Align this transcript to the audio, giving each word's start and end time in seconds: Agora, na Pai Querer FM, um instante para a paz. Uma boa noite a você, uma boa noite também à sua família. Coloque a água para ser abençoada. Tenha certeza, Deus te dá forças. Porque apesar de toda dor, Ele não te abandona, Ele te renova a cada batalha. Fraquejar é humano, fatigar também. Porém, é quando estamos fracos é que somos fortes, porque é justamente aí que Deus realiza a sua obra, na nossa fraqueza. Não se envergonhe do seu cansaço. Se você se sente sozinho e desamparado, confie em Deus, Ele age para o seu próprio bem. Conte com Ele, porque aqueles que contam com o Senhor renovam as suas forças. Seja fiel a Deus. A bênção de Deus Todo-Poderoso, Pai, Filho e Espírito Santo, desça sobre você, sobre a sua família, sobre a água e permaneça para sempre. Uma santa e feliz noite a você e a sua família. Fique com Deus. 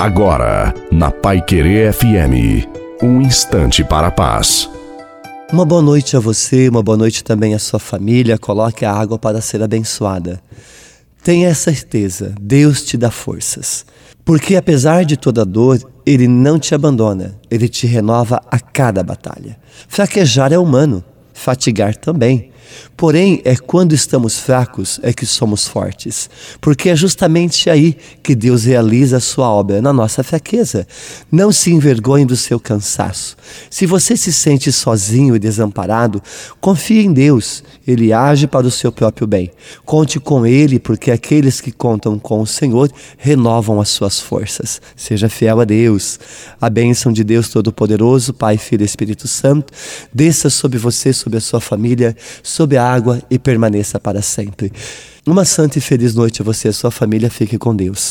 Agora, 0.00 0.72
na 0.90 1.10
Pai 1.10 1.42
Querer 1.42 1.92
FM, 1.92 2.66
um 3.02 3.20
instante 3.20 3.84
para 3.84 4.06
a 4.06 4.10
paz. 4.10 4.66
Uma 5.52 5.66
boa 5.66 5.82
noite 5.82 6.16
a 6.16 6.18
você, 6.18 6.70
uma 6.70 6.82
boa 6.82 6.96
noite 6.96 7.22
também 7.22 7.54
à 7.54 7.58
sua 7.58 7.78
família. 7.78 8.38
Coloque 8.38 8.86
a 8.86 8.94
água 8.94 9.18
para 9.18 9.42
ser 9.42 9.62
abençoada. 9.62 10.40
Tenha 11.22 11.54
certeza, 11.54 12.34
Deus 12.40 12.82
te 12.82 12.96
dá 12.96 13.10
forças. 13.10 13.84
Porque 14.24 14.56
apesar 14.56 15.04
de 15.04 15.18
toda 15.18 15.44
dor, 15.44 15.78
Ele 16.06 16.26
não 16.26 16.58
te 16.58 16.74
abandona, 16.74 17.38
Ele 17.50 17.68
te 17.68 17.86
renova 17.86 18.40
a 18.50 18.58
cada 18.58 19.02
batalha. 19.02 19.58
Fraquejar 19.86 20.50
é 20.50 20.58
humano, 20.58 21.04
fatigar 21.34 21.94
também. 21.94 22.49
Porém, 22.96 23.40
é 23.44 23.56
quando 23.56 23.94
estamos 23.94 24.38
fracos 24.38 25.00
é 25.02 25.12
que 25.12 25.24
somos 25.24 25.66
fortes, 25.66 26.28
porque 26.60 26.90
é 26.90 26.96
justamente 26.96 27.70
aí 27.70 27.96
que 28.22 28.34
Deus 28.34 28.64
realiza 28.64 29.16
a 29.16 29.20
sua 29.20 29.48
obra, 29.48 29.80
na 29.80 29.92
nossa 29.92 30.22
fraqueza. 30.22 30.86
Não 31.32 31.50
se 31.50 31.70
envergonhe 31.70 32.26
do 32.26 32.36
seu 32.36 32.60
cansaço. 32.60 33.36
Se 33.70 33.86
você 33.86 34.16
se 34.16 34.32
sente 34.32 34.70
sozinho 34.70 35.34
e 35.34 35.38
desamparado, 35.38 36.22
confie 36.60 37.04
em 37.04 37.12
Deus, 37.12 37.64
Ele 37.86 38.12
age 38.12 38.46
para 38.46 38.66
o 38.66 38.70
seu 38.70 38.92
próprio 38.92 39.26
bem. 39.26 39.50
Conte 39.84 40.20
com 40.20 40.46
Ele, 40.46 40.78
porque 40.78 41.10
aqueles 41.10 41.60
que 41.60 41.72
contam 41.72 42.18
com 42.18 42.40
o 42.40 42.46
Senhor 42.46 42.90
renovam 43.16 43.80
as 43.80 43.88
suas 43.88 44.20
forças. 44.20 44.80
Seja 44.94 45.28
fiel 45.28 45.60
a 45.60 45.64
Deus. 45.64 46.20
A 46.60 46.68
bênção 46.68 47.12
de 47.12 47.24
Deus 47.24 47.48
Todo-Poderoso, 47.48 48.34
Pai, 48.34 48.58
Filho 48.58 48.82
e 48.82 48.86
Espírito 48.86 49.26
Santo, 49.26 49.72
desça 50.12 50.50
sobre 50.50 50.78
você, 50.78 51.12
sobre 51.12 51.38
a 51.38 51.40
sua 51.40 51.60
família, 51.60 52.14
sobre 52.42 52.59
a 52.76 52.84
água 52.84 53.22
e 53.30 53.38
permaneça 53.38 53.98
para 54.00 54.22
sempre. 54.22 54.72
Uma 55.26 55.44
santa 55.44 55.78
e 55.78 55.80
feliz 55.80 56.14
noite 56.14 56.42
a 56.42 56.44
você 56.44 56.68
e 56.68 56.70
a 56.70 56.72
sua 56.72 56.90
família. 56.90 57.30
Fique 57.30 57.58
com 57.58 57.74
Deus. 57.74 58.08